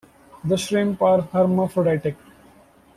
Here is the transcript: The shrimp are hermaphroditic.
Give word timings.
The 0.43 0.57
shrimp 0.57 0.99
are 1.03 1.21
hermaphroditic. 1.21 2.15